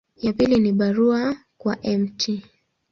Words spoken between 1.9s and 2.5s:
Mt.